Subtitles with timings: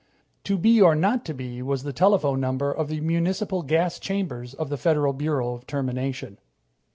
[0.45, 4.55] "To be or not to be" was the telephone number of the municipal gas chambers
[4.55, 6.39] of the Federal Bureau of Termination.